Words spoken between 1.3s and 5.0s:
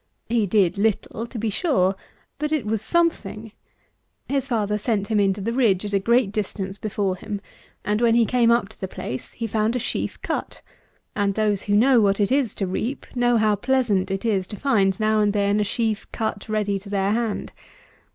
be sure; but it was something. His father